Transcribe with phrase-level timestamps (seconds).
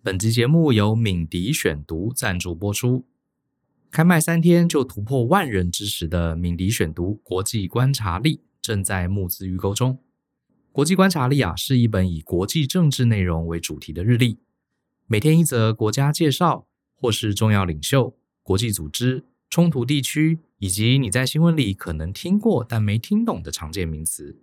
[0.00, 3.04] 本集节目由敏迪选读赞助播出。
[3.90, 9.98] 开卖三天就突破万人支持的敏迪选读国际观察力正在募资预购中。
[10.70, 14.38] 国际观察力啊，是一本以国际政治内容为主题的日历，
[15.08, 24.38] 每天一则国家介绍，或是重要领袖、国际组织、冲突地区，以及你在新闻里可能听过但没听懂的常见名词。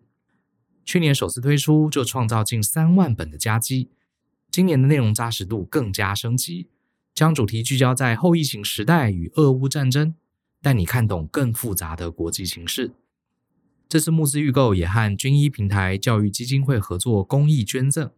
[0.84, 3.90] 去年首次推出就创造近三万本的佳绩，
[4.56, 6.70] 今年的内容扎实度更加升级，
[7.14, 10.16] 将主题聚焦在后疫情时代与俄乌战争，
[10.62, 12.94] 带你看懂更复杂的国际形势。
[13.90, 18.10] 这次募资预购也和军医平台教育基金会合作公益捐赠，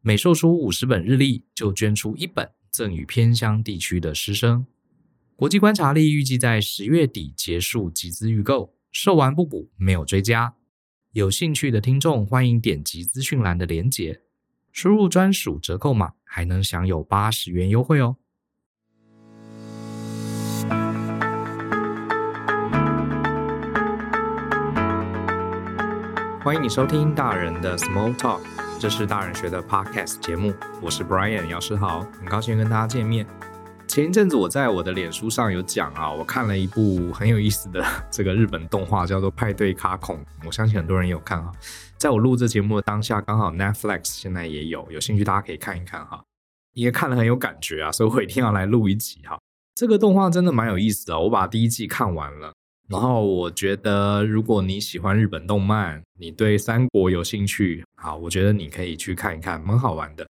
[0.00, 4.64] 每售出五十本日历就捐出一本赠予偏乡地区的师生。
[5.34, 10.54] 国际观察力预计在十月底结束集资预购，售完不补，没有追加。
[11.10, 14.20] 有兴趣的听众，欢迎点击资讯栏的链接，
[14.72, 18.16] 输入专属折扣码，还能享有八十元优惠哦。
[26.42, 28.40] 欢迎你收听大人的 Small Talk，
[28.78, 33.26] 这是大人学的 Podcast 节目，我是 Brian 姚诗豪，很高兴跟大家见面。
[33.86, 41.52] 前一阵子我在我的脸书上有讲啊，我看了一部很有意思的 这个日本动画，叫做《派对卡孔》，我相信很多人有看啊。
[42.00, 46.24] 在我录这节目的当下，刚好 Netflix 现在也有，有兴趣大家可以看一看哈。
[46.72, 49.38] 因为看了很有感觉啊，所以我一定要来录一集哈。
[49.74, 52.54] 这个动画真的蛮有意思的，我把第一季看完了，
[52.88, 60.26] 然后我觉得如果你喜欢日本动漫，你对三国有兴趣，好，我觉得你可以去看一看，蛮好玩的。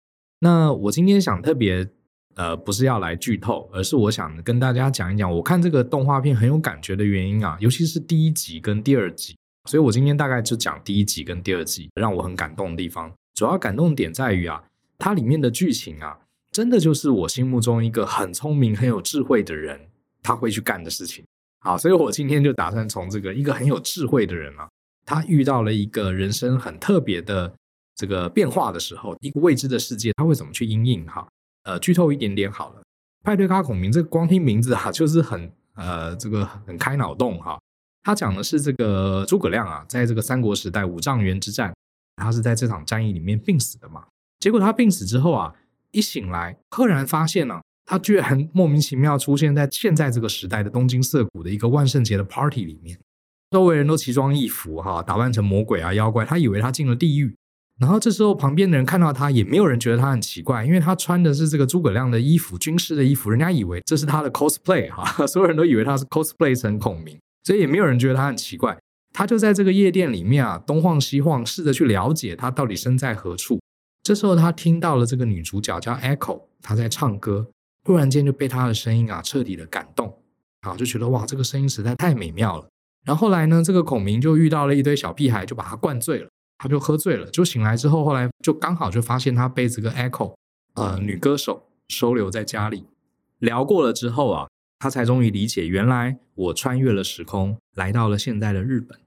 [0.41, 1.89] 那我今天想特别。
[2.37, 9.37] 呃，不是要来剧透，而是我想跟大家讲一讲，我看这个动画片很有感觉的原因啊，尤其是第一集跟第二集，
[9.71, 13.13] 所以我今天大概就讲第一集跟第二集，让我很感动的地方。
[13.35, 14.63] 主要感动点在于啊，
[14.99, 16.19] 它里面的剧情啊，
[16.53, 19.89] 真的就是我心目中一个很聪明、很有智慧的人
[20.23, 21.25] 他会去干的事情。
[21.61, 24.69] 好，所以我今天就打算从这个一个很有智慧的人啊，
[25.07, 27.53] 他遇到了一个人生很特别的
[27.97, 31.27] 这个变化的时候，一个未知的世界，他会怎么去因应哈？
[31.63, 32.83] 呃，剧透一点点好了。
[33.23, 37.59] 派对咖孔明这个光听名字啊，就是很呃，这个很开脑洞哈。
[38.05, 41.75] 他讲的是这个诸葛亮啊，在这个三国时代五丈原之战，
[42.17, 44.05] 他是在这场战役里面病死的嘛。
[44.39, 45.55] 结果他病死之后啊，
[45.91, 52.99] 一醒来，赫然发现呢、啊，他居然莫名其妙出现在现在这个时代的东京涩谷的一个万圣节的 party 里面，
[53.51, 57.35] 周围人都奇装异服哈，打扮成魔鬼啊妖怪，他以为他进了地狱。
[57.81, 68.77] 然后这时候，旁边的人看到他，也没有人觉得他很奇怪，因为他穿的是这个诸葛亮的衣服，军师的衣服，人家以为这是他的 cosplay 哈， 所有人都以为他是 cosplay 成孔明，所以也没有人觉得他很奇怪。
[69.13, 73.61] 他就在这个夜店里面啊，东晃西晃，试着去了解他到底身在何处。
[74.03, 77.47] 这时候他听到了这个女主角叫 Echo，她在唱歌，
[77.85, 80.19] 突然间就被她的声音啊彻底的感动，
[80.63, 82.67] 啊，就觉得哇，这个声音实在太美妙了。
[83.07, 86.29] 然后后来呢，这个孔明就遇到了一堆小屁孩，就把他灌醉了。
[86.59, 90.35] 他就喝醉了，就醒来之后，后来就刚好就发现他被这个 Echo，
[90.75, 92.85] 呃，女歌手收留在家里。
[93.39, 94.49] 聊过了之后啊，
[94.85, 99.01] 他才终于理解，原来我穿越了时空，来到了现在的日本。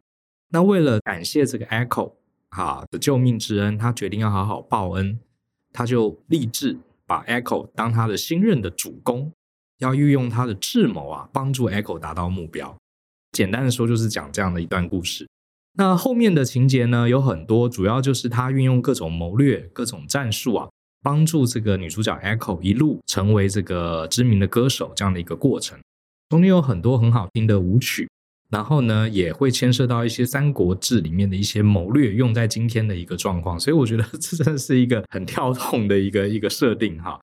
[0.50, 2.14] 那为了感谢这个 Echo
[2.50, 5.20] 啊的救命之恩，他决定要好好报恩。
[5.72, 9.32] 他就立志把 Echo 当他的新任的主公，
[9.78, 12.76] 要运用他的智谋啊，帮助 Echo 达到目标。
[13.32, 15.28] 简单的说，就是讲这样的一段故事。
[15.74, 20.70] 那后面的情节呢，有很多，主要就是他运用各种谋略、各种战术啊，
[21.02, 25.78] 帮助这个女主角 Echo 一路成为这个知名的歌手这样的一个过程。
[26.30, 28.10] 中间有很多很好听的舞曲，
[28.50, 33.60] 然后呢，也会牵涉到一些《三国志》里面的一些谋略，用在今天的一个状况。
[33.60, 37.20] 所以我觉得这真的是一个很跳动的一个一个设定哈。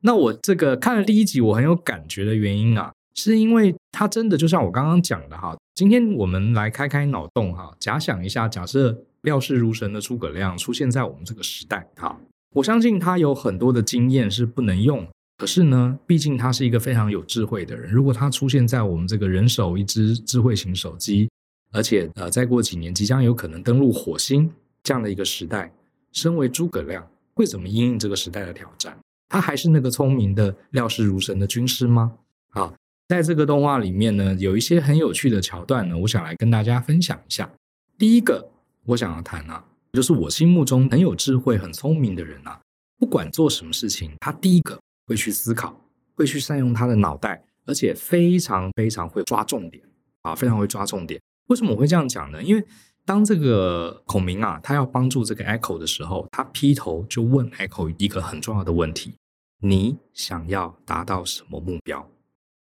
[0.00, 2.92] 那我这个看了第一集，我很有感觉的原因啊。
[3.14, 12.16] 是因为它真的就像我刚刚讲的哈，今天我们来开开脑洞哈，假想一下，假设料事如神的诸葛亮出现在我们这个时代哈，
[12.54, 21.28] 我相信他有很多的经验是不能用，可是呢，毕竟他是一个非常有智慧的人，如果他出现在我们这个人手一只智慧型手机，
[21.72, 24.50] 而且呃，再过几年即将有可能登陆火星
[24.82, 25.72] 这样的一个时代，
[26.12, 28.98] 身为诸葛亮会怎么应应这个时代的挑战？
[29.28, 32.12] 他还是那个聪明的料事如神的军师吗？
[32.50, 32.74] 好。
[33.08, 37.50] 在这个动画里面呢，有一些很有趣的桥段呢，我想来跟大家分享一下。
[37.96, 38.50] 第一个，
[38.84, 42.60] 我想要谈啊，就是我心目中很有智慧、很聪明的人啊，
[42.98, 45.80] 不管做什么事情，他第一个会去思考，
[46.14, 49.82] 会去善用他的脑袋，而且非常非常会抓重点
[50.22, 51.20] 啊，非常会抓重点。
[51.46, 52.42] 为什么我会这样讲呢？
[52.42, 52.64] 因为
[53.04, 59.14] 当这个孔明啊，他要帮助这个 Echo 的时候，他劈头就问 Echo 一个很重要的问题。
[59.60, 62.08] 你想要达到什么目标？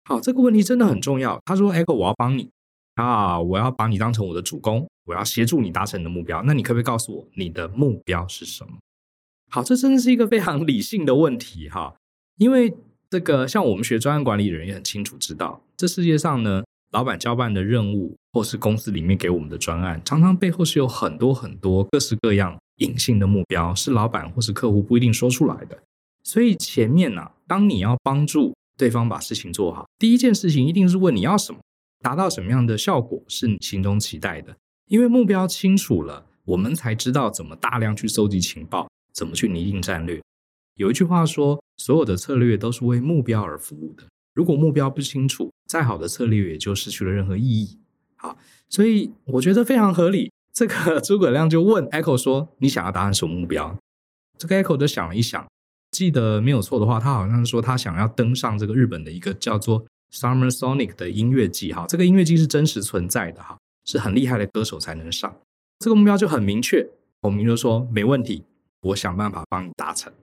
[0.05, 1.39] 好，这个问题真的很重要。
[1.45, 2.49] 他说：“Echo，我要帮你
[2.95, 6.43] 啊，我要把你当成我的主公，我要协助你达成你的目标。
[6.43, 8.77] 那你可不可以告诉我你的目标是什么？”
[9.51, 11.95] 好，这真的是一个非常理性的问题哈，
[12.37, 12.71] 因为
[13.09, 25.75] 这个像我们学专案管理的人也很清楚知道，这世界上呢，老板交办的任务或是公司里面给我们的专案，常常背后是有很多很多各式各样隐性的目标，是老板或是客户不一定说出来的。
[26.23, 31.59] 所以前面呢、当你要帮助对方把事情做好，第一件事情一定是问你要什么，
[32.03, 34.55] 达到什么样的效果是你心中期待的。
[34.89, 40.19] 因为目标清楚了，我们才知道怎么大量去收集情报，怎么去拟定战略。
[40.77, 44.03] 有一句话说，所有的策略都是为目标而服务的。
[44.33, 47.77] 如果目标不清楚，再好的策略也就失去了任何意义。
[48.15, 48.35] 好，
[48.67, 50.31] 所以我觉得非常合理。
[50.51, 53.77] 这个 诸葛亮就问 Echo 说：“你想要达成什么目标？”
[54.39, 55.45] 这个 Echo 就想了一想。
[55.91, 63.55] 记得没有错的话，他好像是说他想要登上这个日本的一个叫做 Summer Sonic 的音乐季哈，这个音乐季是真实存在的哈，
[63.89, 65.35] 是很厉害的歌手才能上。
[65.79, 66.87] 这个目标就很明确，
[67.21, 68.43] 孔明就说没问题，
[68.81, 70.13] 我想办法帮你达成。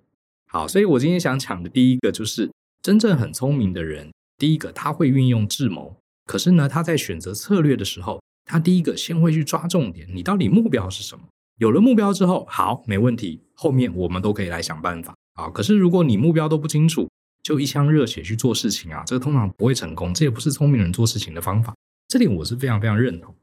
[0.48, 2.48] 好，所以我今天想讲的第一个就是
[2.80, 5.96] 真正很聪明的人，第一个他会运用智谋，
[6.26, 11.24] 可是呢，他在选择策略的时候，他第一个先会去抓重点，你到底目标是什么？
[11.58, 15.12] 有了目标之后，好，没问题，后面我们都可以来想办法。
[15.34, 17.08] 啊，可是如果你目标都不清楚，
[17.42, 21.74] 就一腔热血去做事情啊，这个通常不会成功，这也不是聪明人做事情的方法。
[22.08, 23.34] 这点我是非常非常认同。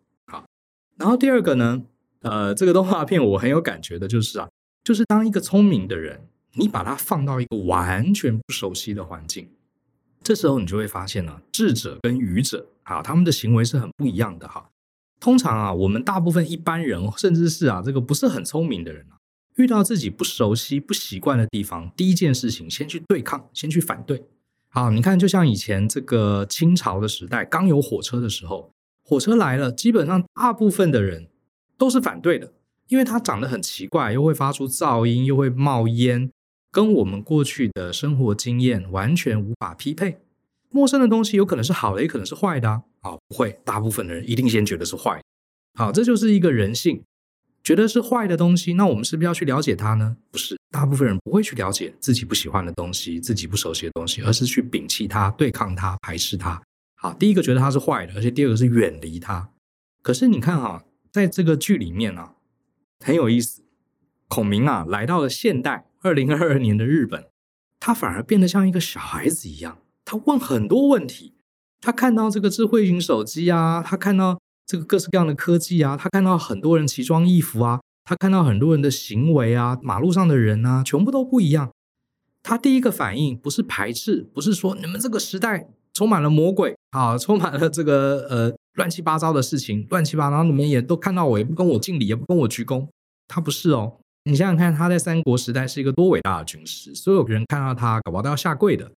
[0.97, 1.83] 然后第二个呢，
[2.21, 4.47] 呃，这个动画片我很有感觉的就是啊，
[4.83, 9.49] 就是当一个聪明的人，你把他放到一个完全不熟悉的环境，
[10.21, 14.69] 这时候你就会发现呢，智者跟愚者啊，他们的行为是很不一样的哈。
[15.19, 19.15] 通常啊，我们大部分一般人，甚至是啊，这个不是很聪明的人啊。
[19.55, 24.25] 遇到自己不熟悉、不习惯的地方，第一件事情先去对抗，先去反对。
[24.69, 28.72] 好，你看，就像以前这个清朝的时代，刚有火车的时候，
[29.03, 31.27] 火车来了，基本上大部分的人
[31.77, 32.53] 都是反对的，
[32.87, 36.31] 因为它长得很奇怪，又会发出噪音，又会冒烟，
[36.71, 40.19] 跟我们过去的生活经验完全无法匹配。
[40.69, 42.81] 陌生的东西有可能是好的，也可能是坏的啊。
[43.01, 45.21] 好，不会，大部分的人一定先觉得是坏。
[45.75, 47.03] 好，这就是一个人性。
[47.63, 50.17] 觉得是坏的东西，那我们是不是要去了解它呢？
[50.31, 56.61] 不是，大部分人不会去了解自己不喜欢的东西、自己不熟悉的东西，而是去摒弃它、对抗它、排斥它。
[57.03, 59.49] 啊，第一个觉得他是坏的，而且第二个是远离他。
[60.01, 62.35] 可是你看哈，在这个剧里面啊，
[62.99, 63.63] 很有意思。
[64.27, 67.27] 孔明啊，来到了现代二零二二年的日本，
[67.79, 71.35] 他反而变得像一个小孩子一样，他问很多问题。
[71.79, 74.39] 他看到这个智慧型手机啊，他看到。
[74.65, 81.69] 这个各式各样的科技啊，他看到很多人奇装异服啊，他看到很多人的行为啊，马路上的人啊，全部都不一样。
[82.41, 92.87] 他第一个反应不是排斥，不是说你们这个时代充满了魔鬼啊，充满了这个呃乱七八糟的事情，乱七八糟，你们也都看到我，也不跟我敬礼，也不跟我鞠躬。
[93.27, 98.91] 他不是哦，你想想看，他在三国时代是一个多伟大的军师，所有人看到他，搞不好都要下跪的。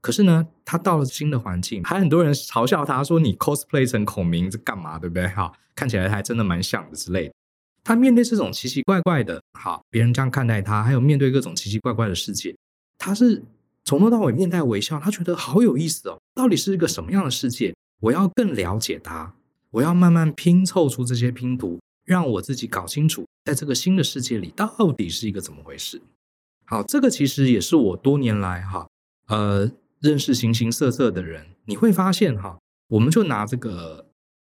[0.00, 4.98] 可是呢，他到了新的环境，还很多人嘲笑他说：“你 cosplay 成孔明这干嘛？
[4.98, 5.26] 对不对？
[5.28, 7.34] 哈，看起来还真的蛮像的之类的。”
[7.82, 12.54] 他面对这种奇奇怪怪的，好，别人这样看待他，还有面对各种奇奇怪怪的世界，
[12.98, 13.42] 他是
[13.88, 16.20] 从头到尾面带微笑，他觉得好有意思哦。
[16.34, 17.74] 到底是一个什么样的世界？
[18.00, 19.32] 我要更了解他，
[19.70, 26.02] 我要慢慢拼凑出这些拼图，让我自己搞清楚，在这个新的世界里到底是一个怎么回事。
[26.66, 28.86] 好，这个其实也是我多年来哈，
[29.28, 29.70] 呃。
[30.00, 34.06] 认识形形色色的人，你会发现哈，我们就拿这个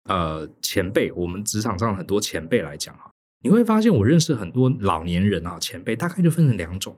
[0.04, 3.10] 呃前辈，我们职场上很多前辈来讲哈，
[3.42, 6.94] 你会发现我认识很多老年人啊，前辈大概就分成两种，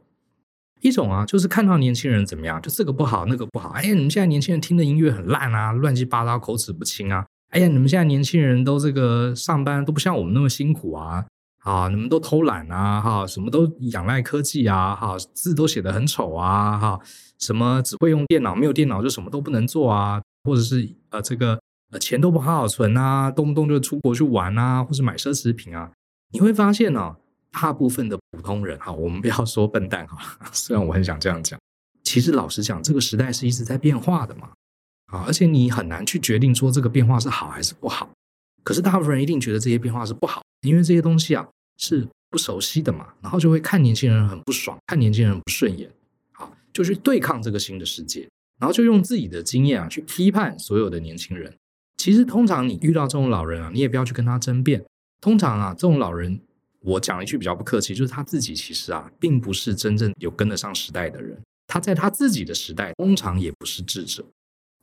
[0.82, 11.26] 一种啊就是看到年轻人怎么样，就这个不好那个不好，哎呀，你们现在年轻人听的音乐很烂啊，乱七八糟，口齿不清啊，哎呀，你们现在年轻人都这个上班都不像我们那么辛苦啊，
[11.64, 17.00] 啊，你们都偷懒啊，哈，什么都仰赖科技啊，哈，字都写得很丑啊，哈。
[17.40, 21.60] 什么只会用电脑，没有电脑就什么都不能做啊，或者是呃这个
[21.92, 25.92] 呃钱都不好好存啊，动不动就出国去玩啊，或是买奢侈品啊，
[26.34, 27.16] 你会发现呢、
[27.51, 31.60] 大部分的普通人哈，我们不要说笨蛋哈， 虽然我很想这样讲，
[32.03, 34.51] 其实老实讲，这个时代是一直在变化的嘛，
[35.08, 38.10] 啊，而且你很难去决定说这个变化是好还是不好，
[38.63, 45.89] 可是大部分人一定觉得这些变化是不好，因为这些东西啊是不熟悉的嘛，然后就会看年轻人很不爽，看年轻人不顺眼。
[46.34, 51.53] 啊就去对抗这个新的世界，然后就用自己的经验啊去批判所有的年轻人。
[51.98, 54.81] 其实通常你遇到这种老人啊，你也不要去跟他争辩。
[55.20, 56.39] 通常啊，这种老人，
[56.86, 61.40] 我讲一句比较不客气，就是他自己其实啊，并不是真正有跟得上时代的人。
[61.68, 64.26] 他在他自己的时代，通常也不是智者，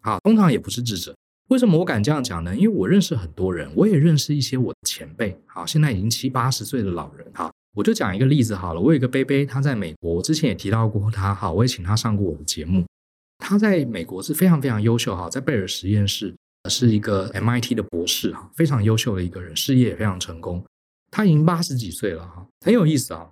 [0.00, 1.14] 啊，通常也不是智者。
[1.49, 2.55] 为什么我敢这样讲呢？
[2.55, 8.81] 因为我认识很多人，我也认识一些我的前辈，啊，现在已经七八十岁的老人，好，我就讲一个例子好了。
[8.81, 12.85] 我有一个贝贝，他在美国，我之前也提到过他，好，我也请他上过我的节目。
[13.38, 16.35] 他在美国是非常非常优秀，哈，在贝尔实验室
[16.69, 20.64] 是一个 MIT 的博士，哈，非常优秀的一个人，事业也非常成功。
[21.11, 23.29] 他已经八十几岁了，哈，很有意思啊。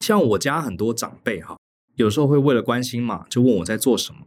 [0.00, 1.56] 像我家很多长辈，哈，
[1.96, 4.20] 有时候会为了关心嘛，就问我在做什么。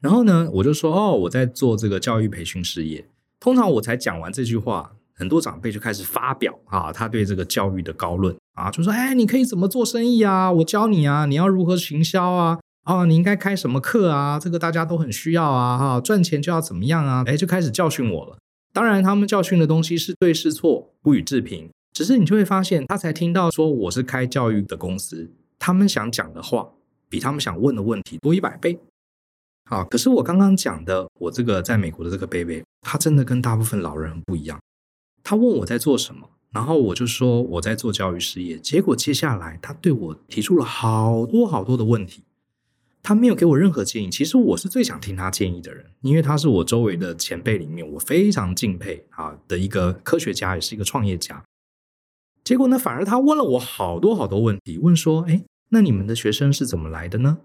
[0.00, 3.06] 然后呢，我就说哦，我在做这个教育培训事业。
[3.40, 10.50] 通常我才讲完这句话，很多长辈就开始发表啊，他对这个教育的高论啊，就说哎，你可以怎么做生意啊？
[10.52, 12.60] 我教你啊，你要如何行销啊？
[12.84, 14.38] 啊，你应该开什么课啊？
[14.38, 17.24] 这个大家都很需要啊，哈，赚钱就要怎么样啊？
[17.26, 18.38] 哎，就开始教训我了。
[18.72, 21.68] 当然，他们教训的东西是对是错，不予置评。
[21.98, 25.28] 只是你就会发现，他才听到说我是开教育的公司，
[25.58, 26.70] 他们想讲的话
[27.08, 28.78] 比他们想问的问题多一百倍。
[29.68, 34.60] 好，可是我刚刚讲的，我这个在美国的这个贝贝，他真的跟大部分老人不一样。
[35.24, 38.56] 他问我在做什么，然后我就说我在做教育事业。
[38.60, 42.22] 结果接下来他对我提出了好多好多的问题，
[43.02, 44.08] 他没有给我任何建议。
[44.08, 51.42] 其实我是最想听他建议的人，因为他是我周围的前辈里面我非常敬佩啊的一个科学家，也是一个创业家。
[52.48, 57.40] 结果呢，反而他问了我好多好多问题，问说：“哎，那你们的学生是怎么来的呢？”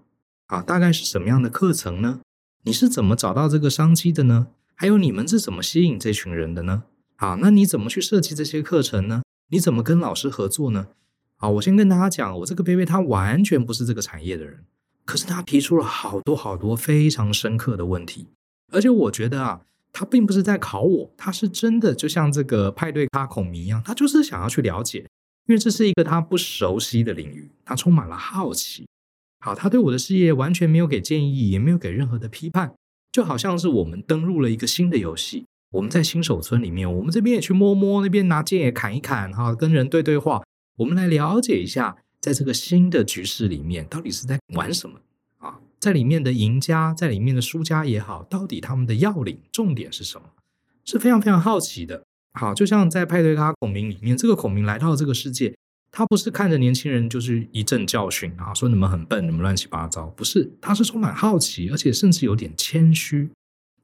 [0.48, 2.22] 啊，大概是什么样的课程呢？
[2.62, 4.46] 你是怎么找到这个商机的呢？
[4.74, 6.84] 还有你们是怎么吸引这群人的呢？
[7.16, 9.22] 啊，那你怎么去设计这些课程呢？
[9.50, 10.86] 你怎么跟老师合作呢？
[11.36, 14.64] 啊，我先跟大家讲，我这个贝贝他完全不是这个产业的人，
[15.04, 18.28] 可是他提出了好多好多非常深刻的问题，
[18.72, 19.60] 而且我觉得啊，
[19.94, 24.98] 他并不是在考我，他是真的就像这个派对咖孔明一样，他就是想要去了解，
[25.46, 28.84] 因为这是一个他不熟悉的领域，他充满了好奇。
[29.38, 32.74] 好，他对我的事业完全没有给建议，也没有给任何的批判，
[33.12, 35.44] 就好像是我们登入了一个新的游戏。
[35.70, 40.42] 我们在新手村里面，我们这边也去摸摸，那边拿剑也砍一砍，哈，跟人对对话，
[40.76, 44.98] 我们来了解一下，在这个新的局势里面，到底是在玩什么？
[45.84, 50.30] 在里面的赢家，在里面的输家也好，到底他们的要领重点是什么？
[50.82, 52.02] 是非常非常好奇的。
[52.32, 55.54] 好，就像在派对咖孔明里面，这个孔明来到这个世界。
[55.92, 63.28] 他不是看着年轻人就是一阵教训啊，说你们很笨，你们乱七八糟，不是，他是充满好奇，而且甚至有点谦虚，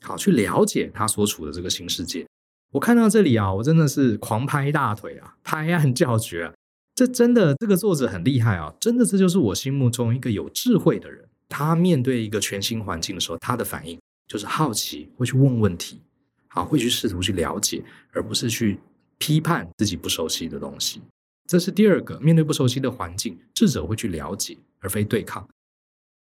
[0.01, 2.27] 好去了解他所处的这个新世界。
[2.73, 6.53] 我看到这里啊，我真的是狂拍大腿啊，拍案叫绝啊！
[6.95, 11.30] 这真的，这个作者很厉害啊，真的，这就是我心目中一个有智慧的人。
[11.51, 16.01] 他面对一个全新环境的时候，他的反应就是好奇，会去问问题，
[16.49, 18.79] 好，会去试图去了解，而不是去
[19.19, 21.03] 批判自己不熟悉的东西。
[21.47, 25.47] 这是第二个，面对不熟悉的环境，智者会去了解，而非对抗。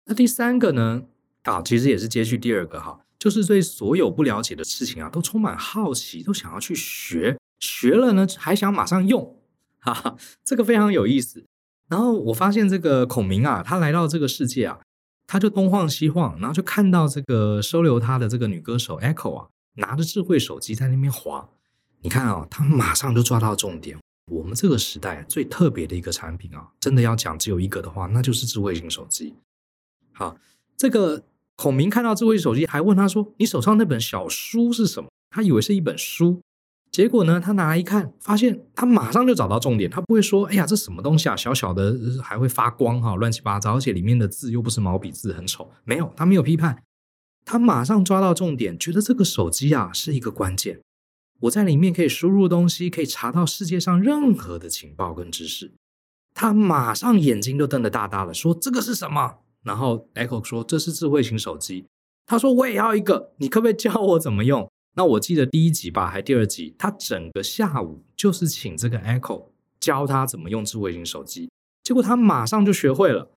[0.07, 1.03] 那第三个呢？
[1.43, 9.37] 啊，其实也是接续第二个哈，就是对所有不了解的事情啊，都充满好奇，都想要去学，学了呢，还想马上用，
[9.81, 11.45] 哈哈，这个非常有意思。
[11.89, 14.81] 然后我发现这个孔明啊，他来到这个世界啊，
[15.33, 21.49] 他就东晃西晃，然后就看到这个收留他的这个女歌手 Echo 啊，拿着智慧手机在那边滑。
[22.03, 23.99] 你看啊，他马上就抓到重点。
[24.31, 29.35] 我们这个时代最特别的一个产品啊，真的要讲只有一个的话，那就是智慧型手机。
[30.13, 30.37] 好，
[30.77, 31.25] 这个
[31.57, 36.43] 孔明看到智慧手机，还问他说：“你手上那本小书是什么？”他以为是一本书，
[36.93, 39.91] 结果呢，他拿来一看，发现他马上就找到重点。
[39.91, 41.35] 他不会说：“哎呀，这什么东西啊？
[41.35, 46.83] 小小的还会发光哈，乱七八糟，而且里面的字又不是毛笔字，很丑。”没有，他没有批判，
[47.47, 50.81] 他马上抓到重点，觉得这个手机啊是一个关键。
[51.41, 55.73] 我在里面可以输入东西，可以查到世界上任何的情报跟知识。
[56.35, 61.87] 他马上眼睛都瞪得大大的，说：“这个是什么？”然后 Echo 说：“这是智慧型手机。”
[62.27, 69.47] 他说：“我也要一个，你可不可以教我怎么用？”那我记得第一集吧，还第二集，他整个下午就是请这个 Echo
[69.81, 71.51] 教他怎么用智慧型手机，
[71.83, 73.31] 结果他马上就学会了。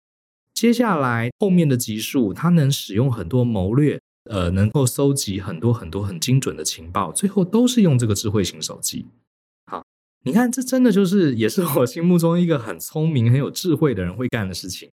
[0.54, 4.00] 接下来后面的集数，他能使用很多谋略。
[4.28, 9.06] 呃，能够搜集很多很多很精准的情报，最后都是用这个智慧型手机。
[9.68, 9.86] 好，
[10.24, 14.90] 你看，这真的就是也是我心目中一个很聪明、很有智慧的人会干的事情。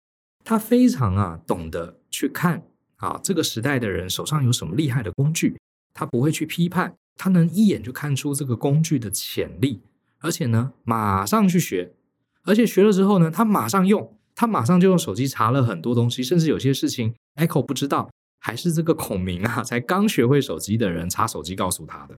[0.42, 2.62] 他非常啊懂得去看
[2.96, 5.58] 啊这个时代的人手上有什么厉害的工具，
[5.98, 9.80] 他不会去批判，他能一眼就看出这个工具的潜力，
[10.20, 11.92] 而且呢马上去学，
[12.44, 18.08] 而且学了之后呢，他马上用，他马上就用手机查了很多东西，甚至有些事情 Echo 不知道。
[18.40, 22.16] 还是这个孔明啊，才刚学会手机的人查手机告诉他的。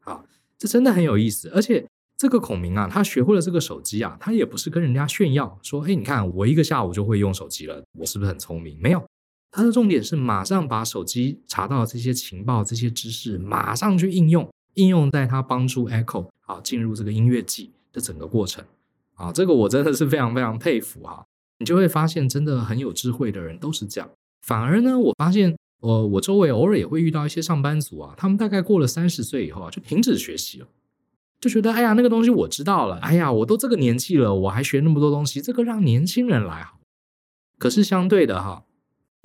[0.00, 0.24] 啊，
[0.58, 1.48] 这真的很有意思。
[1.50, 1.86] 而且
[2.16, 9.08] 这个孔明啊，他学会了这个手机啊，他也不是跟人家炫耀说：“哎，你看我一个下午就会用手机了，我是不是很聪明？”没有，
[9.56, 18.62] 它的重点是马上把手机查到这些情报、这些知识，马上去应用，应用在它帮助 Echo 啊进入这个音乐季的整个过程
[19.14, 19.32] 啊。
[19.32, 21.24] 这个我真的是非常非常佩服哈。
[21.58, 24.10] 你就会发现，真的很有智慧的人都是这样。
[24.42, 30.68] 反而呢，我发现，呃，我周围偶尔也会遇到一些上班族啊，他们大概过了三十岁以后啊，就停止学习了，
[31.40, 36.78] 就觉得，哎呀，那个东西我知道了，哎呀，我都这个年纪了，我还学那么多东西，这个让年轻人来好。
[37.56, 38.64] 可是相对的哈，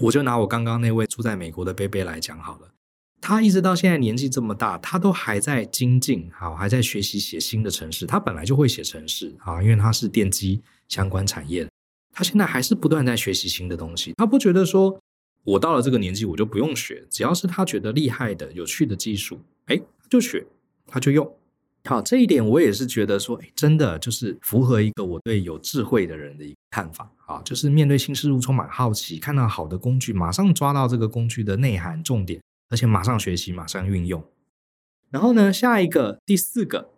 [0.01, 2.71] 我就拿我刚刚那位住在美国的贝贝来讲好了，
[3.19, 8.05] 他一直到现在年纪这么大，他都还在精进，好，还在学习写新的程式。
[8.05, 11.67] 他本来就会写程式啊，因为他是电机相关产业。
[12.13, 14.99] 他现在还是不断在学习新的东西，他不觉得说，
[15.43, 19.79] 我到了这个年纪我就不用学，只要是他觉得厉害的、有趣的技术，哎，
[20.09, 20.45] 就学，
[20.87, 21.31] 他就用。
[21.85, 34.23] 好，这一点我也是觉得说，哎，真的就是符合一个我对有智慧的人的一个看法啊，就是面对新事物充满好奇，看到好的工具，马上抓到这个工具的内涵重点，而且马上学习，马上运用。
[35.09, 36.91] 然后呢，下一个第四个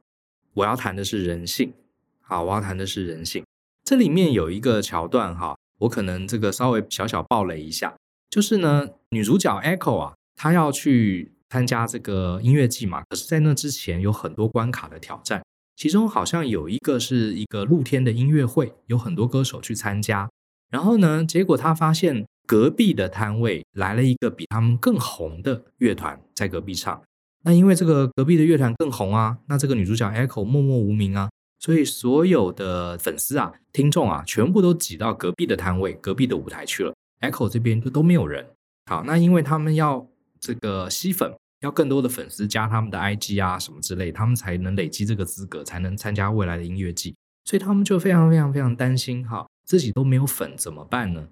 [0.55, 1.73] 我要谈的是人性。
[2.21, 3.43] 好，我要谈的是人性。
[3.83, 7.95] 这里面有一个桥段哈，我可能这个稍微小小爆雷一下，
[8.29, 15.45] 就是呢，女主角 Echo 啊，她要去参加这个音乐季嘛，可是，在那之前有很多关卡的挑战，
[15.75, 20.27] 其中好像有一个是一个露天的音乐会，有很多歌手去参加，
[20.72, 27.00] 然后呢，结果他发现隔壁的摊位来了一个比他们更红的乐团在隔壁唱，
[27.43, 31.29] 那因为这个隔壁的乐团更红啊，那这个女主角 Echo 默默无名啊。
[31.60, 36.93] 所以所有的粉丝啊、听众啊，全部都挤到隔壁的摊位、隔壁的舞台去了。
[37.22, 38.45] Echo 这边就都没有人。
[38.88, 40.05] 好，那因为他们要
[40.41, 41.33] 这个吸粉，
[41.63, 47.15] 要更多的粉丝加他们的 IG 啊什么之类，他们才能累积这个资格，才能参加未来的音乐季。
[47.46, 51.27] 所以他们就非常非常非常担心，哈，自己都没有粉怎么办呢？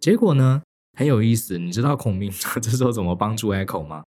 [0.00, 0.62] 结果呢，
[0.96, 4.04] 很有意思，你知道孔明 他这时候怎么帮助 Echo 吗？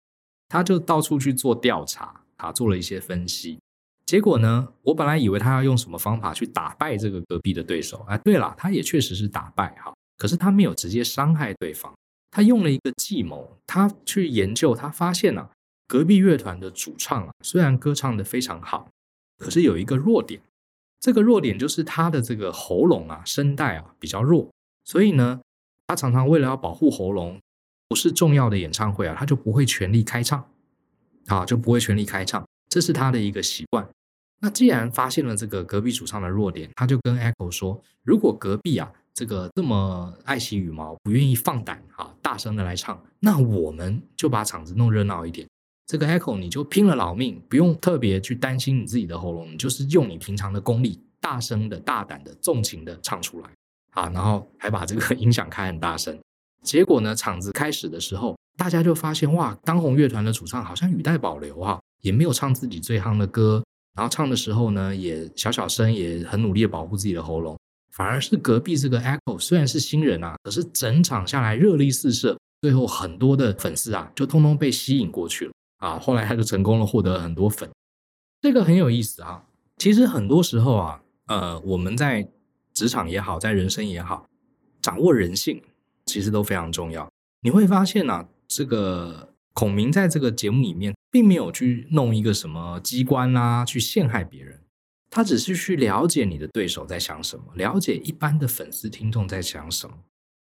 [0.48, 3.60] 他就到处去做调查，啊，做了一些分析。
[4.06, 8.06] 结果呢，我本来以为他要用什么方法去打败这个隔壁的对手。
[8.08, 11.94] 哎，对了，他也确实是打败哈，可是他没有直接伤害对方，
[12.30, 13.50] 他用了一个计谋。
[13.66, 15.50] 他去研究，他发现啊，
[15.88, 18.90] 隔壁乐团的主唱啊，虽然歌唱得非常好，
[19.38, 20.42] 可是有一个弱点。
[21.00, 24.50] 这个弱点就是他的这个喉咙啊，声带啊比较弱，
[24.84, 25.42] 所以呢，
[25.86, 27.40] 他常常为了要保护喉咙，
[27.88, 30.50] 不是重要的演唱会啊，他就不会全力开唱，
[31.28, 32.44] 啊，就不会全力开唱。
[32.68, 33.88] 这是他的一个习惯。
[34.42, 45.48] 那既然发现了这个隔壁主唱的弱点，他就跟 Echo 说：“如果隔壁啊这个这么爱惜羽毛，不愿意放胆啊大声的来唱，那我们就把场子弄热闹一点。
[45.88, 53.50] 这个 Echo 你就拼了老命，不用特别去担心你自己的喉咙，你就是用你平常的功力，大声的、大胆的、纵情的唱出来
[53.92, 54.10] 啊！
[54.10, 56.18] 然后还把这个 音响开很大声。
[56.64, 63.64] 结果呢，场子开始的时候，大家就发现哇，当红乐团的主唱好像语带保留啊。”也没有唱自己最夯的歌，
[63.96, 67.58] 然后唱的时候呢，也小小声，也很努力的保护自己的喉咙。
[67.92, 75.52] 反而是隔壁这个 Echo 虽然是新人啊，可是整场下来热力四射，最后很多的粉丝啊，就通通被吸引过去了
[75.86, 76.00] 啊。
[76.00, 77.70] 后来他就成功了，获得了很多粉。
[78.42, 79.46] 这个很有意思啊。
[79.78, 82.28] 其实很多时候啊，呃，我们在
[82.74, 84.26] 职场也好，在人生也好，
[84.82, 85.62] 掌握人性
[86.06, 87.10] 其实都非常重要。
[87.42, 89.30] 你会发现啊，这个。
[89.56, 94.60] 孔明在这个节目里面，并没有去弄一个什么机关啊，去陷害别人。
[95.10, 99.96] 他只是去了解你的对手在想什么，了解一般的粉丝听众在想什么。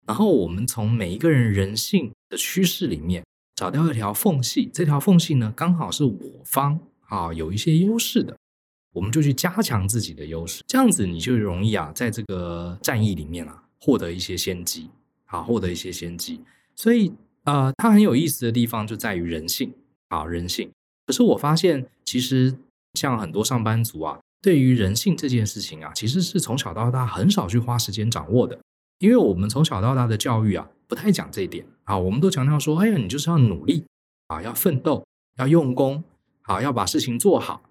[0.07, 8.37] 然后我们从每一个人人性的趋势里面找到一条缝隙，这条缝隙呢，刚好是我方啊有一些优势的，
[8.93, 10.63] 我们就去加强自己的优势。
[10.67, 14.89] 这样子你就容易啊，在这个战役里面啊，获得一些先机，
[15.25, 16.41] 好，获得一些先机。
[16.75, 17.13] 所以。
[17.45, 19.73] 呃，它很有意思的地方就在于人性
[20.07, 20.71] 啊，人性。
[21.05, 22.55] 可是我发现，其实
[22.93, 28.57] 像很多上班族啊，对于人性这件事情啊，其实是从小到大很少去花时间掌握的。
[28.99, 33.85] 因为我们从小到大的教育啊，不太讲这一点啊，我们都强调说，哎呀，你就是要努力
[34.27, 35.05] 啊，要奋斗，
[35.37, 36.03] 要用功，
[36.41, 37.63] 好，要把事情做好。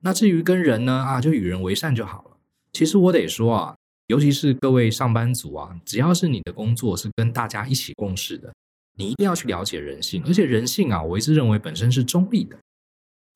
[0.00, 2.36] 那至于跟人呢，啊，就与人为善就好了。
[2.72, 3.76] 其实我得说啊，
[4.08, 8.52] 尤其是各位上班族啊，只要是你的工作是跟大家一起共事的。
[8.96, 12.56] 你一定要去了解人性，而且人性啊，我一直认为本身是中立的。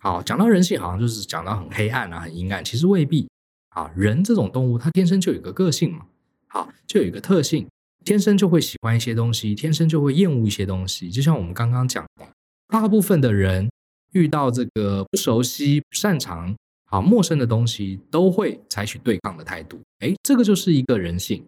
[0.01, 3.29] 好，讲到人性，好像就是讲到很黑暗啊，很阴暗，其实未必。
[3.71, 6.07] 啊，人这种动物，它天生就有个个性嘛，
[6.49, 7.69] 好，就有一个特性，
[8.05, 11.11] 天生就会喜欢一些东西，天生就会厌恶一些东西。
[11.11, 12.27] 就像我们刚刚讲的，
[12.69, 13.71] 大部分的人
[14.13, 16.55] 遇到这个不熟悉、不擅长、
[16.87, 19.79] 好陌生的东西，都会采取对抗的态度。
[20.01, 21.45] 诶，这个就是一个人性。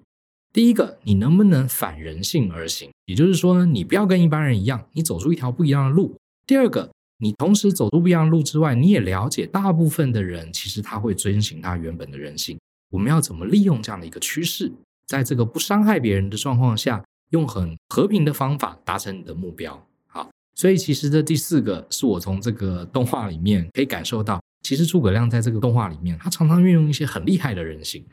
[0.53, 2.91] 第一个，你能不能反人性而行？
[3.07, 6.15] 也就是说呢，你不要跟一般人一样，你走出一条不一样的路。
[6.47, 12.59] 第二个，你同时走出不一样的路之外，你也了解大部分的人其实他会遵循他原本的人性。
[12.91, 14.73] 我们要怎么利用这样的一个趋势，
[15.11, 19.85] 在这个不伤害别人的状况下，用很和平的方法达成你的目标？
[20.07, 28.07] 好，所以其实这第四个是我从这个动画里面可以感受到，其实诸葛亮在这个动画里面，他常常运用一些很厉害的人性，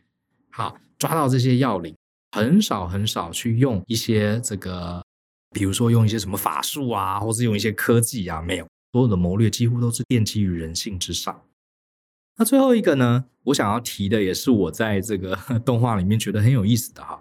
[0.49, 1.93] 好，抓到这些要领。
[2.31, 4.99] 很少很少去用一些这个，
[5.51, 11.39] 比如说用一些什么法术啊，或是用一些科技啊，没有，所有的谋略几乎都是奠基于人性之上。
[12.37, 17.19] 那最后一个呢，我想要提的也是我在这个 动画里面觉得很有意思的哈，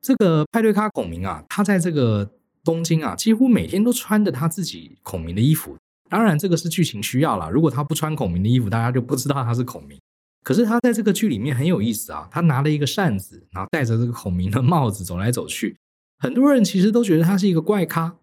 [0.00, 2.30] 这个派对咖孔明啊，他在这个
[2.64, 5.76] 东京啊，几乎每天都穿着他自己孔明的衣服。
[6.08, 9.98] 当然，这个是剧情需要啦，如果他不穿孔明的衣服，大家就不知道他是孔明。
[10.42, 15.76] 可是他在这个剧里面很有意思啊，他拿了一个扇子，然后戴着这个孔明的帽子走来走去。
[16.18, 18.14] 很多人其实都觉得他是一个怪咖，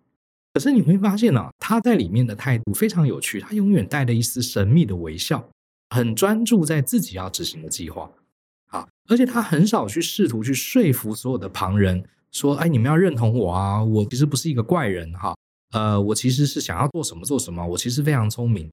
[0.53, 5.49] 可是你会发现啊，他在里面的态度非常有趣，他永远带着一丝神秘的微笑，
[5.91, 8.09] 很专注在自己要执行的计划。
[8.71, 15.35] 啊，而且他很少去试图去说服所有的旁人，说：“哎，你们要认同我啊，我其实不是一个怪人哈，
[15.73, 18.67] 呃，我其实是想要做什么做什么，我其实非常聪明。”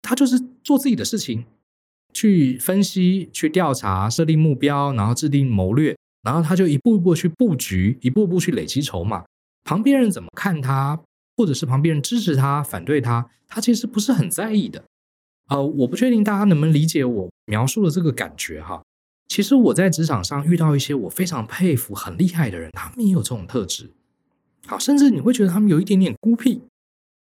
[0.00, 1.44] 他就是做自己的事情。
[2.12, 9.24] 去分析、去调查、设定目标，然后制定谋略，然后他就一步一步去布局，一步步去累积筹码。
[9.62, 11.00] 旁边人怎么看他，
[11.36, 14.82] 或者是旁边人支持他、反对他，他其实不是很在意的。
[15.50, 18.82] 呃，我不确定大家能不能理解我描述的这个感觉哈。
[19.28, 23.90] 其实我在职场上遇到一些我非常佩服、很厉害的人，他们也有这种特质。
[24.66, 26.62] 好，甚至你会觉得他们有一点点孤僻。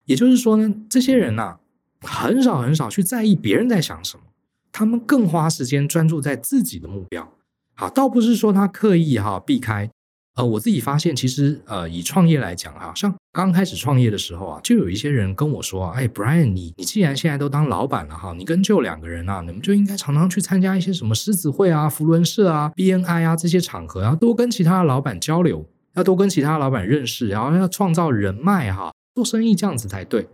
[0.04, 1.58] 也就是说呢，这些人呐、啊，
[2.02, 4.24] 很少很少去在意别人在想什么。
[4.70, 7.32] 他们更花时间专注在自己的目标，
[7.74, 9.90] 好，倒不是说他刻意哈避开，
[10.34, 30.26] 呃，我自己发现其实呃，以创业来讲哈，像刚开始创业的时候啊，就有一些人跟我说，哎，Brian，你你既然现在都当老板了哈，你跟舅两个人啊，你们就应该常常去参加一些什么狮子会啊、扶轮社啊、BNI 啊这些场合啊，多跟其他老板交流，要多跟其他老板认识，然后要创造人脉哈，做生意这样子才对。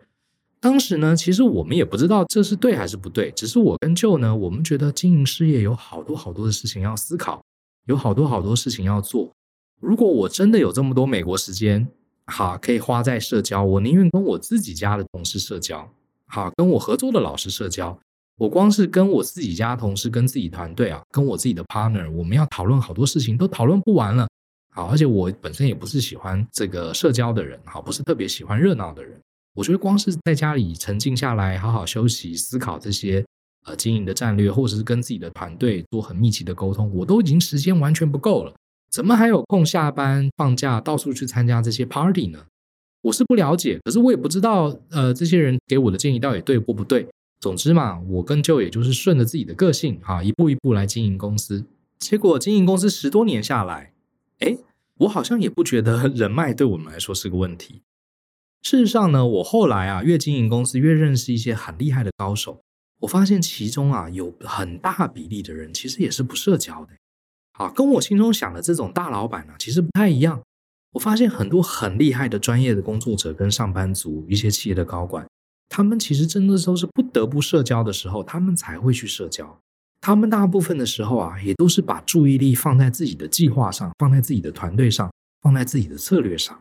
[0.61, 7.43] 当时呢，其实我们也不知道这是对还是不对，只是我跟舅呢，我们觉得经营事业有好多好多的事情要思考，
[7.87, 9.29] 有好多好多事情要做。
[9.81, 11.89] 如果我真的有这么多美国时间，
[12.27, 15.89] 好，可以花在社交，我宁愿跟我自己家的同事社交，
[16.27, 17.99] 好，跟我合作的老师社交。
[18.39, 24.27] 我光是跟我自己家同事、跟自己团队啊，跟我自己的 partner，我们要讨论好多事情，都讨论不完了。
[24.75, 29.21] 好，而且我本身也不是喜欢这个社交的人，好，不是特别喜欢热闹的人。
[29.55, 33.23] 我觉得光是在家里沉静下来，好好休息、思考这些
[33.67, 38.55] 呃经营的战略，或者是跟自己的团队做很密集的沟通，我都已经时间完全不够了，
[38.93, 42.45] 怎么还有空下班放假到处去参加这些 party 呢？
[43.01, 47.09] 我是不了解，可是我也不知道呃这些人给我的建议到底对或不对。
[47.41, 51.65] 总之嘛，我跟舅也就是顺着自己的个性哈，一步一步来经营公司。
[51.99, 53.95] 结果经营公司十多年下来，
[54.41, 54.59] 诶，
[54.99, 57.81] 我好像也不觉得 人脉对我们来说是个问题。
[58.61, 62.61] 事实上呢，我后来啊越经营公司，越认识一些很厉害的高手。
[63.01, 66.93] 我发现其中啊有很大比例的人其实也是不社交的。
[67.53, 70.43] 啊，跟我心中想的这种大老板呢，其实不太一样。
[70.93, 75.27] 我发现很多很厉害的专业的工作者跟上班族，一些企业的高管，
[75.69, 79.59] 他们其实真的都是不得不社交的时候，他们才会去社交。
[80.01, 85.11] 他们大部分的时候啊，也都是把注意力放在自己的计划上，放在自己的团队上，
[85.41, 86.61] 放在自己的策略上。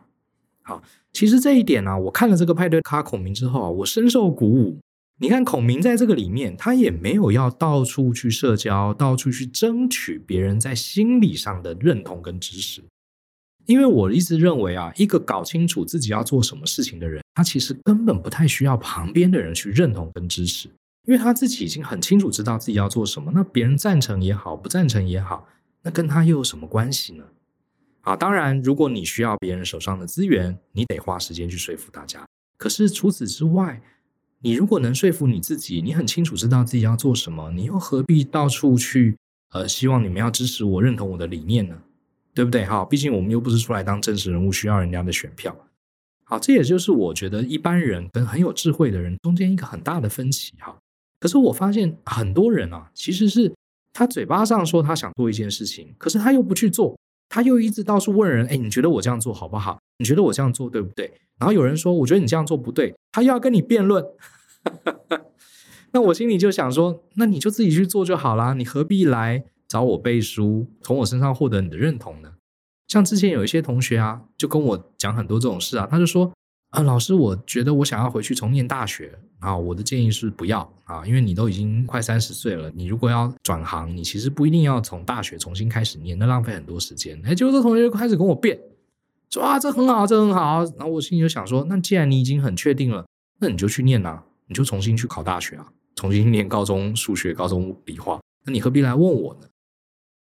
[0.62, 0.82] 好。
[1.14, 4.78] 其实这一点呢、我看了这个派对卡孔明之后啊，我深受鼓舞。
[5.22, 12.82] 你看孔明在这个里面，他也没有要到处去社交，到处去争取别人在心理上的认同跟支持。
[13.66, 20.68] 因为我一直认为啊，一个搞清楚自己要做什么事情的人，他其实根本不太需要旁边的人去认同跟支持，
[21.06, 23.30] 因为他自己已经很清楚知道自己要做什么。
[23.32, 25.46] 那别人赞成也好，不赞成也好，
[25.82, 27.22] 那跟他又有什么关系呢？
[28.00, 32.26] 啊，当然，如果你需要别人手上的资源，你得花时间去说服大家。
[32.58, 33.80] 可是除此之外，
[34.42, 39.16] 你如果能说服你自己，你很清楚知道自己要做什么，你又何必到处去
[39.52, 41.76] 呃，希望你们要支持我、认同我的理念呢？
[42.34, 42.64] 对不对？
[42.64, 45.56] 哈，毕竟我们又不是出来当政治人物，需要人家的选票。
[46.24, 50.54] 好，这也就是我觉得一般人跟很有智慧的人中间一个很大的分歧。
[50.58, 50.76] 哈，
[51.20, 53.52] 可是我发现很多人啊，其实是
[53.92, 56.98] 他嘴巴上说他想做一件事情，可是他又不去做。
[57.32, 59.78] 他又一直到处问人，哎，你觉得我这样做好不好？
[59.96, 61.10] 你觉得我这样做对不对？
[61.40, 64.04] 然后有人说，我觉得你这样做不对，他又要跟你辩论。
[65.92, 72.34] 那我心里就想说，那你就自己去做就好啦，你何必来找我背书，从我身上获得你的认同呢？
[72.88, 76.30] 像之前有一些同学啊，就跟我讲很多这种事啊，他就说
[76.72, 87.20] 啊，老师，我觉得我想要回去重念大学啊，我的建议是不要啊，因为你都已经快三十岁了，你如果要转行，你其实不一定要从大学重新开始念，那浪费很多时间。
[87.26, 88.58] 哎，结果这同学就开始跟我辩，
[89.28, 90.64] 说啊，这很好，这很好。
[90.78, 93.06] 然后我心里就想说，那既然你已经很确定了，
[93.38, 99.46] 那你就去念啊，你就重新去考大学啊，重新念高中数学、高中理化，那你何必来问我呢？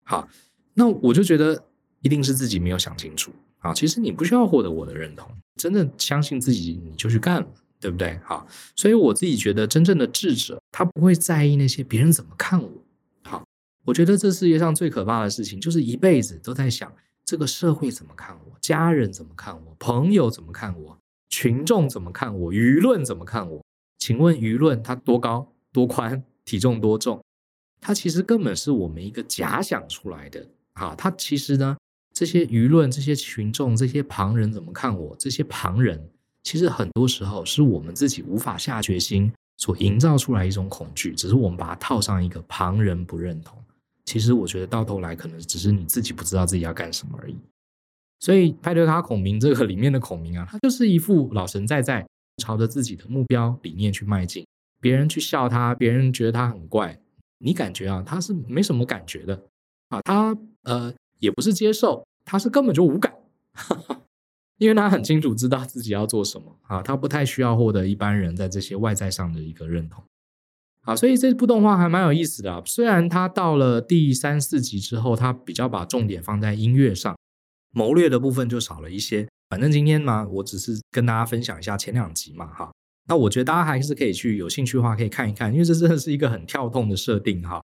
[0.03, 0.27] 好，
[0.73, 1.65] 那我就觉得。
[2.01, 3.73] 一定是自己没有想清楚啊！
[3.73, 7.47] 其实你不需要获得我的认同，真的相信自己，你就去干了，
[7.79, 8.19] 对不对？
[8.23, 12.69] 好，所以我自己觉得，真正的智者他不会在意那些别人怎么看我。
[13.23, 13.43] 好，
[13.85, 16.91] 我觉得这世界上最可怕的事情，就是一辈子都在想
[17.25, 20.97] 这个社会怎么看我，家人怎么看我，朋友怎么看我，
[21.29, 23.63] 群众怎么看我，舆论怎么看我？
[23.97, 27.21] 请问舆论它多高多宽，体重多重？
[27.81, 30.95] 它其实根本是我们一个假想出来的啊！
[30.97, 31.77] 它其实呢？
[32.19, 35.15] 这些舆论、这些群众、这些旁人怎么看我？
[35.17, 36.09] 这些旁人
[36.43, 43.57] 其实很多时候是我们自己无法下决心所营造出来一种恐惧，只是我们把它套上一个旁人不认同。
[44.03, 47.37] 其实我觉得到头来可能只是你自己不知道自己要干什么而已。
[48.19, 52.05] 所以派对卡孔明这个里面的孔明啊，他就是一副老神在在，
[52.43, 54.45] 朝着自己的目标理念去迈进。
[54.81, 56.99] 别人去笑他，别人觉得他很怪，
[57.37, 59.41] 你感觉啊，他是没什么感觉的
[59.87, 62.05] 啊，他呃也不是接受。
[62.29, 63.11] 他是根本就无感，
[64.59, 70.03] 因为他很清楚知道自己要做什么啊，他不太需要获得一般人在这些外在上的一个认同
[70.81, 72.61] 啊，所以这部动画还蛮有意思的啊。
[72.67, 77.17] 虽然他到了第三四集之后，他比较把重点放在音乐上，
[77.71, 79.27] 谋略的部分就少了一些。
[79.49, 82.69] 反正今天嘛，我只是跟大家分享一下前两集嘛，哈。
[83.07, 87.59] 那我觉得大家还是可以去有兴趣的话可以看一看，因为这真的是一个很跳动的设定哈。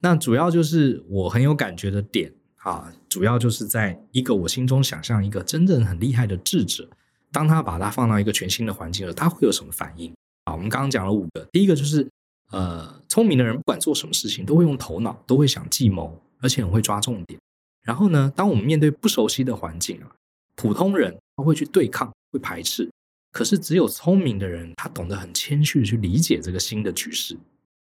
[0.00, 2.34] 那主要就是我很有感觉的点。
[2.58, 6.88] 啊，主要就是在一个我心中想象一个真正很厉害的智者，
[7.32, 10.12] 当他把它放到一个全新的环境了，他会有什么反应？
[10.44, 12.06] 啊，我们刚刚讲了五个，第一个就是
[12.50, 17.38] 呃，聪明的人不管做什么事情都会用头脑，都会想计谋，而且很会抓重点。
[17.82, 20.10] 然后呢，当我们面对不熟悉的环境啊，
[20.56, 22.90] 普通人他会去对抗，会排斥，
[23.32, 27.36] 可是只有聪明的人，他懂得很谦虚的去理解这个新的局势。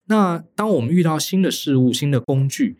[0.07, 2.77] 那当我们遇到新的事物、新的工具，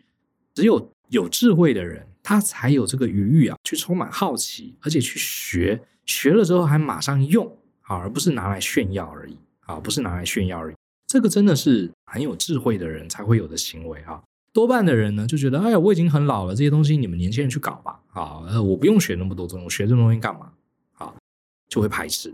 [0.53, 7.45] 只有有智慧的人，他才有这个余裕啊，去充满好奇，而且去学，学了之后还马上用
[7.81, 10.75] 啊，而不是拿来炫耀而已啊，不是拿来炫耀而已。
[11.07, 14.21] 这个真的是很有智慧的人才会有的行为啊。
[14.51, 20.51] 多半的人呢，就觉得，哎呀，我已经很老了，这些东西你们年轻人去搞吧啊，呃，我不用学那么多东西，我学这种东西干嘛
[20.97, 21.13] 啊？
[21.69, 22.33] 就会排斥。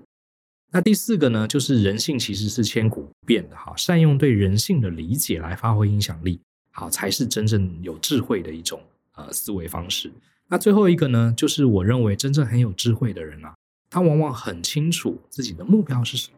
[0.72, 6.40] 那第四个呢，就是人性其实是千古不变的哈，善用对人性的理解来发挥影响力。
[6.76, 8.82] 好，才是真正有智慧的一种
[9.16, 10.12] 呃思维方式。
[10.48, 13.56] 那最后一个呢，就是我认为真正很有智慧的人啊，
[13.90, 16.38] 他往往很清楚自己的目标是什么，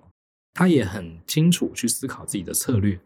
[0.53, 2.99] 他也很清楚去思考自己的策略。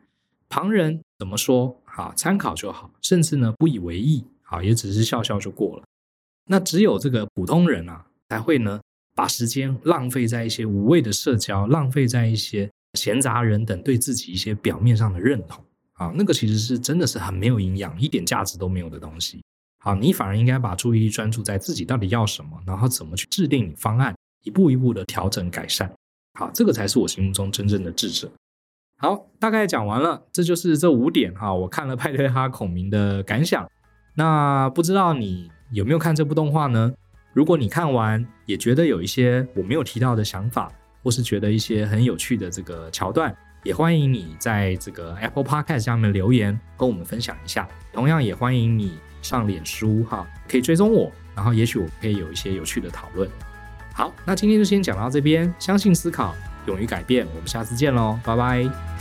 [0.50, 5.84] 旁人怎么说，啊，参考就好，甚至呢不以为意，啊，也只是笑笑就过了。
[6.48, 8.82] 那只有这个普通人啊，才会呢
[9.14, 15.64] 把时间浪费在一些无谓的社交，浪费在一些闲杂人等对自己一些表面上的认同。
[16.00, 19.44] 啊，那个其实是真的是很没有营养，一点价值都没有的东西。
[19.82, 25.92] 好，你反而应该把注意力专注在自己到底要什么，然后怎么去制定你方案，一步一步的调整改善。
[26.40, 28.32] 好，这个才是我心目中真正的智者。
[28.98, 31.54] 好，大概讲完了，这就是这五点哈。
[31.54, 33.70] 我看了派对哈孔明的感想。
[34.16, 36.94] 那不知道你有没有看这部动画呢？
[37.34, 40.72] 如果你看完也觉得有一些我没有提到的想法，
[41.04, 43.36] 或是觉得一些很有趣的这个桥段。
[43.70, 47.68] 也欢迎你在这个 Apple Podcast 下面留言，跟我们分享一下。
[47.94, 53.30] 同样也欢迎你上脸书哈，可以追踪我，然后也许我可以有一些有趣的讨论。
[53.94, 55.54] 好，那今天就先讲到这边。
[55.60, 56.34] 相信思考，
[56.66, 58.99] 勇于改变，我们下次见喽，拜拜。